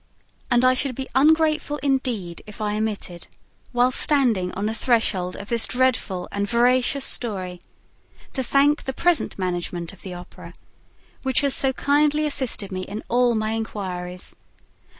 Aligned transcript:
And 0.49 0.65
I 0.65 0.73
should 0.73 0.95
be 0.95 1.07
ungrateful 1.13 1.77
indeed 1.83 2.41
if 2.47 2.59
I 2.59 2.75
omitted, 2.75 3.27
while 3.71 3.91
standing 3.91 4.51
on 4.53 4.65
the 4.65 4.73
threshold 4.73 5.35
of 5.35 5.49
this 5.49 5.67
dreadful 5.67 6.27
and 6.31 6.49
veracious 6.49 7.05
story, 7.05 7.61
to 8.33 8.41
thank 8.41 8.85
the 8.85 8.93
present 8.93 9.37
management 9.37 9.95
the 9.99 10.15
Opera, 10.15 10.53
which 11.21 11.41
has 11.41 11.53
so 11.53 11.71
kindly 11.73 12.25
assisted 12.25 12.71
me 12.71 12.81
in 12.81 13.03
all 13.09 13.35
my 13.35 13.51
inquiries, 13.51 14.31
and 14.33 14.37
M. 14.83 14.87